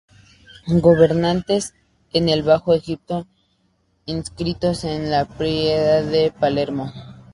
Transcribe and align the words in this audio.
Gobernantes 0.67 1.75
en 2.11 2.27
el 2.27 2.41
Bajo 2.41 2.73
Egipto, 2.73 3.27
inscritos 4.07 4.83
en 4.83 5.11
la 5.11 5.25
Piedra 5.25 6.01
de 6.01 6.31
Palermo. 6.31 6.91